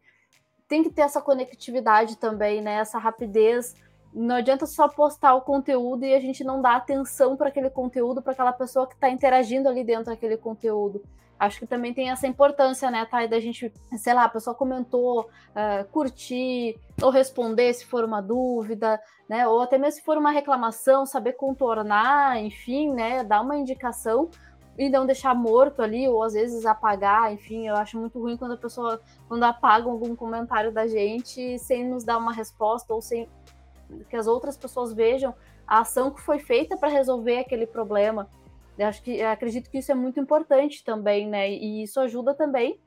[0.67, 2.75] tem que ter essa conectividade também, né?
[2.75, 3.75] Essa rapidez
[4.15, 8.21] não adianta só postar o conteúdo e a gente não dar atenção para aquele conteúdo,
[8.21, 11.04] para aquela pessoa que está interagindo ali dentro daquele conteúdo.
[11.38, 15.23] Acho que também tem essa importância, né, Thay, da gente, sei lá, a pessoa comentou,
[15.23, 20.32] uh, curtir, ou responder se for uma dúvida, né, ou até mesmo se for uma
[20.32, 24.30] reclamação, saber contornar, enfim, né, dar uma indicação
[24.78, 28.54] e não deixar morto ali, ou às vezes apagar, enfim, eu acho muito ruim quando
[28.54, 33.28] a pessoa, quando apaga algum comentário da gente sem nos dar uma resposta ou sem
[34.09, 35.33] que as outras pessoas vejam
[35.67, 38.29] a ação que foi feita para resolver aquele problema.
[38.77, 41.49] Eu acho que eu acredito que isso é muito importante também, né?
[41.49, 42.79] E isso ajuda também,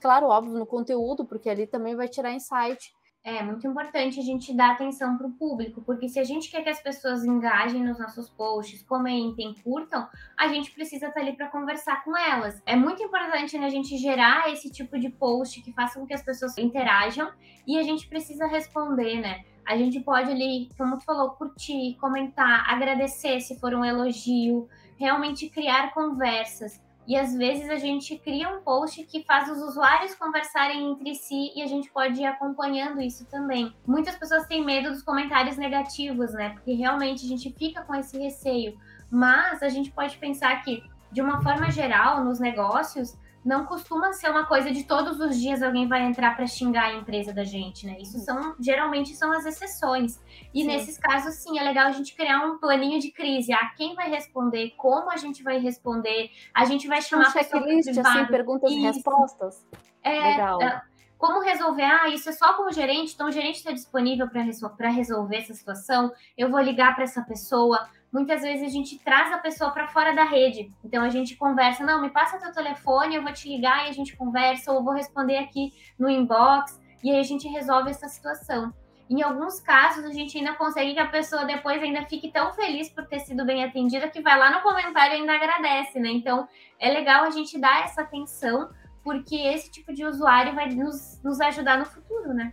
[0.00, 2.92] claro, óbvio, no conteúdo, porque ali também vai tirar insight.
[3.24, 6.60] É muito importante a gente dar atenção para o público, porque se a gente quer
[6.64, 11.46] que as pessoas engajem nos nossos posts, comentem, curtam, a gente precisa estar ali para
[11.46, 12.60] conversar com elas.
[12.66, 16.14] É muito importante né, a gente gerar esse tipo de post que faça com que
[16.14, 17.30] as pessoas interajam
[17.64, 19.44] e a gente precisa responder, né?
[19.66, 25.48] A gente pode ali, como tu falou, curtir, comentar, agradecer se for um elogio, realmente
[25.48, 26.80] criar conversas.
[27.06, 31.52] E às vezes a gente cria um post que faz os usuários conversarem entre si
[31.56, 33.74] e a gente pode ir acompanhando isso também.
[33.86, 36.50] Muitas pessoas têm medo dos comentários negativos, né?
[36.50, 38.78] Porque realmente a gente fica com esse receio.
[39.10, 44.30] Mas a gente pode pensar que, de uma forma geral, nos negócios, não costuma ser
[44.30, 47.86] uma coisa de todos os dias alguém vai entrar para xingar a empresa da gente,
[47.86, 47.96] né?
[48.00, 50.20] Isso são geralmente são as exceções.
[50.54, 50.66] E sim.
[50.66, 53.52] nesses casos, sim, é legal a gente criar um planinho de crise.
[53.52, 54.70] Ah, quem vai responder?
[54.76, 56.30] Como a gente vai responder?
[56.54, 58.80] A gente vai chamar um checklist, assim, perguntas isso.
[58.80, 59.66] e respostas.
[60.02, 60.62] É, legal.
[60.62, 60.82] É,
[61.18, 61.84] como resolver?
[61.84, 65.54] Ah, isso é só com o gerente, então o gerente está disponível para resolver essa
[65.54, 66.12] situação.
[66.36, 70.14] Eu vou ligar para essa pessoa muitas vezes a gente traz a pessoa para fora
[70.14, 70.70] da rede.
[70.84, 73.92] Então a gente conversa, não, me passa teu telefone, eu vou te ligar e a
[73.92, 78.72] gente conversa, ou vou responder aqui no inbox, e aí a gente resolve essa situação.
[79.08, 82.88] Em alguns casos, a gente ainda consegue que a pessoa depois ainda fique tão feliz
[82.88, 86.10] por ter sido bem atendida que vai lá no comentário e ainda agradece, né?
[86.10, 86.48] Então
[86.78, 88.70] é legal a gente dar essa atenção,
[89.02, 92.52] porque esse tipo de usuário vai nos, nos ajudar no futuro, né?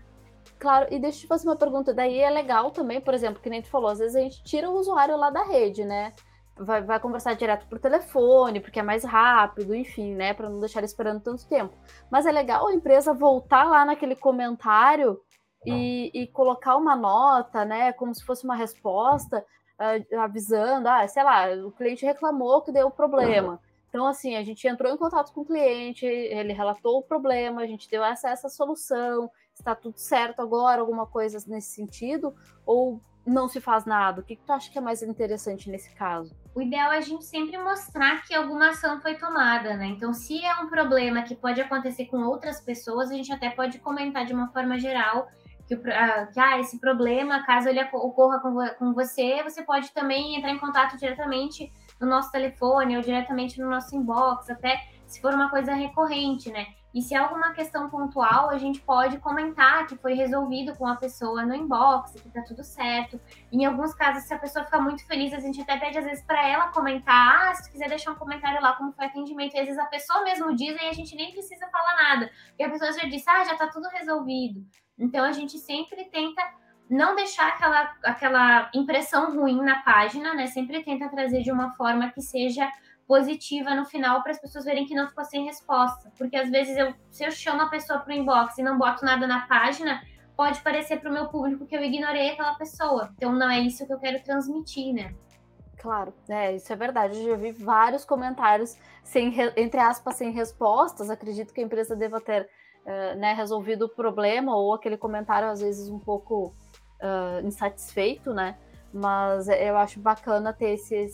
[0.60, 1.94] Claro, e deixa eu te fazer uma pergunta.
[1.94, 4.70] Daí é legal também, por exemplo, que nem tu falou, às vezes a gente tira
[4.70, 6.12] o usuário lá da rede, né?
[6.58, 10.34] Vai, vai conversar direto por telefone, porque é mais rápido, enfim, né?
[10.34, 11.74] Para não deixar ele esperando tanto tempo.
[12.12, 15.22] Mas é legal a empresa voltar lá naquele comentário
[15.66, 17.94] e, e colocar uma nota, né?
[17.94, 19.46] Como se fosse uma resposta,
[19.80, 23.62] uh, avisando, ah, sei lá, o cliente reclamou que deu problema.
[23.88, 27.68] Então, assim, a gente entrou em contato com o cliente, ele relatou o problema, a
[27.68, 32.34] gente deu essa, essa solução, está tudo certo agora, alguma coisa nesse sentido,
[32.66, 34.22] ou não se faz nada?
[34.22, 36.36] O que, que tu acha que é mais interessante nesse caso?
[36.56, 39.88] O ideal é a gente sempre mostrar que alguma ação foi tomada, né?
[39.88, 43.80] Então, se é um problema que pode acontecer com outras pessoas, a gente até pode
[43.80, 45.28] comentar de uma forma geral
[45.68, 50.36] que, uh, que ah, esse problema, caso ele ocorra com, com você, você pode também
[50.36, 55.34] entrar em contato diretamente no nosso telefone ou diretamente no nosso inbox, até se for
[55.34, 56.68] uma coisa recorrente, né?
[56.94, 60.96] E se é alguma questão pontual, a gente pode comentar que foi resolvido com a
[60.96, 63.20] pessoa no inbox, que tá tudo certo.
[63.52, 66.24] Em alguns casos, se a pessoa ficar muito feliz, a gente até pede às vezes
[66.24, 69.56] para ela comentar, ah, se quiser deixar um comentário lá como foi o atendimento.
[69.56, 72.32] E às vezes a pessoa mesmo diz e a gente nem precisa falar nada.
[72.48, 74.66] Porque a pessoa já disse, ah, já tá tudo resolvido.
[74.98, 76.42] Então a gente sempre tenta
[76.90, 80.48] não deixar aquela, aquela impressão ruim na página, né?
[80.48, 82.68] Sempre tenta trazer de uma forma que seja
[83.10, 86.12] positiva no final para as pessoas verem que não ficou sem resposta.
[86.16, 89.04] Porque às vezes eu, se eu chamo a pessoa para o inbox e não boto
[89.04, 90.04] nada na página,
[90.38, 93.10] pode parecer para o meu público que eu ignorei aquela pessoa.
[93.16, 95.16] Então não é isso que eu quero transmitir, né?
[95.80, 97.18] Claro, é, isso é verdade.
[97.18, 101.10] Eu já vi vários comentários sem, entre aspas, sem respostas.
[101.10, 102.48] Acredito que a empresa deva ter
[102.86, 106.54] uh, né, resolvido o problema, ou aquele comentário, às vezes, um pouco
[107.02, 108.56] uh, insatisfeito, né?
[108.94, 111.08] Mas eu acho bacana ter esse,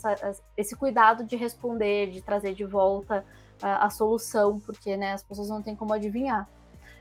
[0.55, 3.25] esse cuidado de responder, de trazer de volta
[3.61, 6.47] a, a solução, porque né, as pessoas não têm como adivinhar.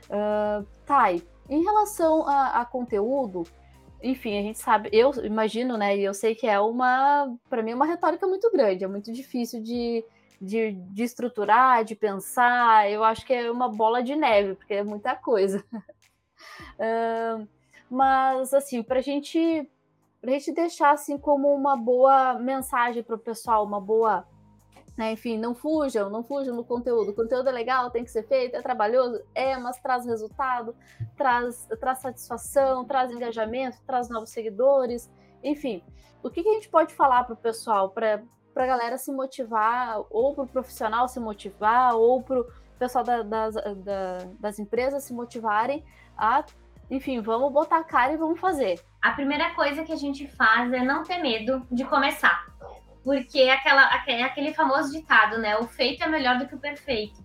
[0.05, 1.11] Uh, tá,
[1.49, 3.43] em relação a, a, conteúdo,
[4.03, 7.73] enfim, a gente sabe, eu imagino, né, e eu sei que é uma, para mim,
[7.73, 10.03] uma retórica muito grande, é muito difícil de,
[10.39, 14.83] de, de, estruturar, de pensar, eu acho que é uma bola de neve, porque é
[14.83, 15.63] muita coisa.
[15.73, 17.47] uh,
[17.89, 19.67] mas, assim, para a gente
[20.25, 24.25] para a gente deixar assim como uma boa mensagem para o pessoal, uma boa,
[24.97, 27.11] né, enfim, não fujam, não fujam do conteúdo.
[27.11, 30.75] O conteúdo é legal, tem que ser feito, é trabalhoso, é, mas traz resultado,
[31.15, 35.11] traz, traz satisfação, traz engajamento, traz novos seguidores,
[35.43, 35.83] enfim.
[36.23, 38.23] O que, que a gente pode falar para o pessoal, para
[38.55, 42.45] a galera se motivar, ou para o profissional se motivar, ou para o
[42.79, 45.85] pessoal da, das, da, das empresas se motivarem
[46.17, 46.43] a
[46.89, 48.79] enfim, vamos botar a cara e vamos fazer.
[49.01, 52.45] A primeira coisa que a gente faz é não ter medo de começar.
[53.03, 55.55] Porque é, aquela, é aquele famoso ditado, né?
[55.57, 57.23] O feito é melhor do que o perfeito.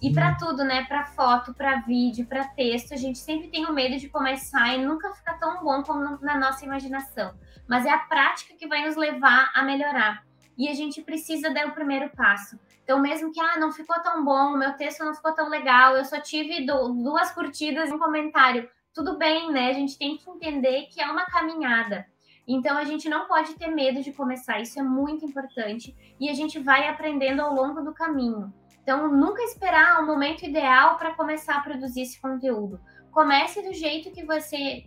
[0.00, 0.84] E para tudo, né?
[0.84, 4.82] Para foto, para vídeo, para texto, a gente sempre tem o medo de começar e
[4.82, 7.34] nunca fica tão bom como na nossa imaginação.
[7.68, 10.22] Mas é a prática que vai nos levar a melhorar.
[10.56, 12.58] E a gente precisa dar o primeiro passo.
[12.82, 16.06] Então, mesmo que ah, não ficou tão bom, meu texto não ficou tão legal, eu
[16.06, 18.66] só tive duas curtidas e um comentário
[18.98, 19.70] tudo bem, né?
[19.70, 22.04] A gente tem que entender que é uma caminhada.
[22.48, 26.34] Então a gente não pode ter medo de começar, isso é muito importante e a
[26.34, 28.52] gente vai aprendendo ao longo do caminho.
[28.82, 32.80] Então nunca esperar o momento ideal para começar a produzir esse conteúdo.
[33.12, 34.82] Comece do jeito que você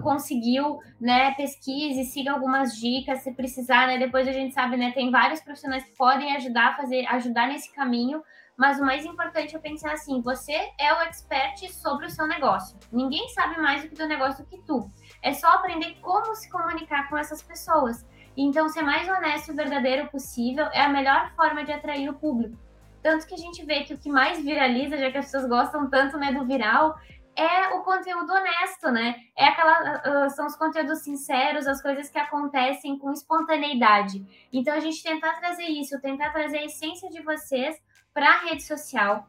[0.00, 1.34] conseguiu, né?
[1.34, 3.98] Pesquise, siga algumas dicas, se precisar, né?
[3.98, 4.92] Depois a gente sabe, né?
[4.92, 8.22] Tem vários profissionais que podem ajudar a fazer, ajudar nesse caminho,
[8.56, 12.78] mas o mais importante é pensar assim: você é o expert sobre o seu negócio.
[12.90, 14.90] Ninguém sabe mais do que do negócio do que tu.
[15.22, 18.06] É só aprender como se comunicar com essas pessoas.
[18.36, 22.56] Então, ser mais honesto e verdadeiro possível é a melhor forma de atrair o público.
[23.02, 25.88] Tanto que a gente vê que o que mais viraliza, já que as pessoas gostam
[25.88, 26.98] tanto né, do viral,
[27.36, 29.16] é o conteúdo honesto, né?
[29.36, 34.24] É aquela, uh, são os conteúdos sinceros, as coisas que acontecem com espontaneidade.
[34.52, 37.76] Então a gente tentar trazer isso, tentar trazer a essência de vocês
[38.16, 39.28] para a rede social,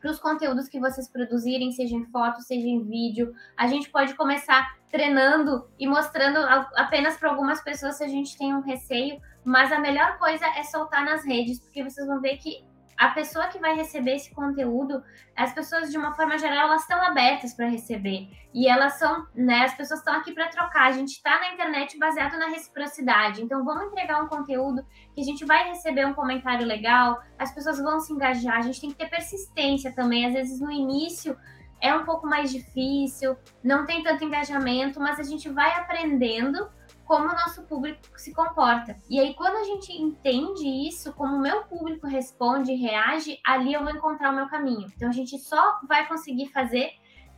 [0.00, 3.34] para os conteúdos que vocês produzirem, seja em foto, seja em vídeo.
[3.54, 6.38] A gente pode começar treinando e mostrando
[6.74, 10.62] apenas para algumas pessoas se a gente tem um receio, mas a melhor coisa é
[10.62, 12.64] soltar nas redes, porque vocês vão ver que
[12.96, 15.02] a pessoa que vai receber esse conteúdo,
[15.36, 19.64] as pessoas de uma forma geral elas estão abertas para receber e elas são, né?
[19.64, 20.86] As pessoas estão aqui para trocar.
[20.86, 23.42] A gente está na internet baseado na reciprocidade.
[23.42, 27.78] Então vamos entregar um conteúdo que a gente vai receber um comentário legal, as pessoas
[27.78, 28.58] vão se engajar.
[28.58, 30.26] A gente tem que ter persistência também.
[30.26, 31.36] Às vezes no início
[31.80, 36.66] é um pouco mais difícil, não tem tanto engajamento, mas a gente vai aprendendo
[37.04, 38.96] como o nosso público se comporta.
[39.08, 43.74] E aí, quando a gente entende isso, como o meu público responde e reage, ali
[43.74, 44.90] eu vou encontrar o meu caminho.
[44.96, 46.90] Então, a gente só vai conseguir fazer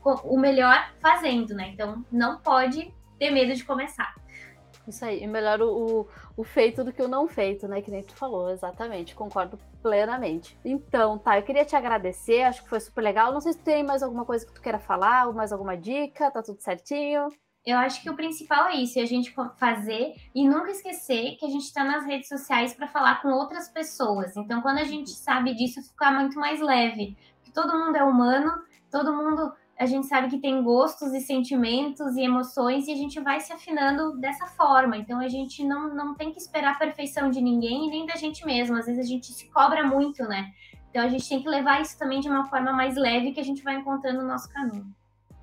[0.04, 1.70] o melhor fazendo, né?
[1.72, 4.14] Então, não pode ter medo de começar.
[4.86, 6.06] Isso aí, melhor o,
[6.36, 7.82] o, feito do que o não feito, né?
[7.82, 10.56] Que nem tu falou, exatamente, concordo plenamente.
[10.64, 13.32] Então, tá, eu queria te agradecer, acho que foi super legal.
[13.32, 16.30] Não sei se tem mais alguma coisa que tu queira falar, ou mais alguma dica,
[16.30, 17.28] tá tudo certinho?
[17.66, 21.44] Eu acho que o principal é isso, é a gente fazer e nunca esquecer que
[21.44, 24.36] a gente está nas redes sociais para falar com outras pessoas.
[24.36, 27.16] Então, quando a gente sabe disso, fica muito mais leve.
[27.38, 28.52] Porque todo mundo é humano,
[28.88, 33.18] todo mundo, a gente sabe que tem gostos e sentimentos e emoções e a gente
[33.18, 34.96] vai se afinando dessa forma.
[34.96, 38.14] Então, a gente não, não tem que esperar a perfeição de ninguém e nem da
[38.14, 38.76] gente mesmo.
[38.76, 40.52] Às vezes a gente se cobra muito, né?
[40.88, 43.44] Então, a gente tem que levar isso também de uma forma mais leve que a
[43.44, 44.86] gente vai encontrando o nosso caminho.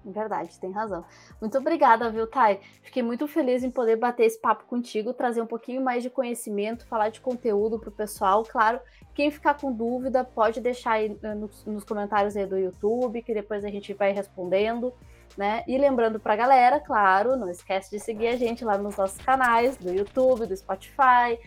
[0.05, 1.05] Verdade, tem razão.
[1.39, 2.59] Muito obrigada, viu, Thay?
[2.81, 6.85] Fiquei muito feliz em poder bater esse papo contigo, trazer um pouquinho mais de conhecimento,
[6.85, 8.43] falar de conteúdo para o pessoal.
[8.43, 8.79] Claro,
[9.13, 13.33] quem ficar com dúvida pode deixar aí eh, nos, nos comentários aí do YouTube, que
[13.33, 14.93] depois a gente vai respondendo.
[15.37, 15.63] Né?
[15.67, 19.17] E lembrando para a galera, claro, não esquece de seguir a gente lá nos nossos
[19.17, 21.39] canais do YouTube, do Spotify,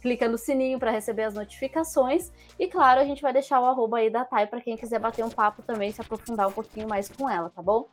[0.00, 2.32] clica no sininho para receber as notificações.
[2.58, 5.24] E claro, a gente vai deixar o arroba aí da Thay para quem quiser bater
[5.24, 7.88] um papo também, se aprofundar um pouquinho mais com ela, tá bom?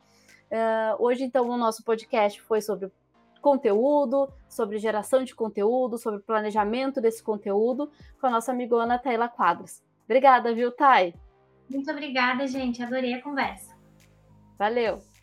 [0.50, 2.90] Uh, hoje, então, o nosso podcast foi sobre
[3.40, 7.90] conteúdo, sobre geração de conteúdo, sobre planejamento desse conteúdo,
[8.20, 9.82] com a nossa amigona Taylor Quadros.
[10.04, 11.14] Obrigada, viu, Thay?
[11.68, 12.82] Muito obrigada, gente.
[12.82, 13.76] Adorei a conversa.
[14.58, 15.15] Valeu!